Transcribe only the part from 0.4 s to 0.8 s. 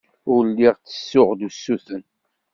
lliɣ